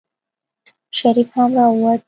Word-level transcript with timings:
شريف 0.91 1.31
هم 1.37 1.55
راووت. 1.57 1.99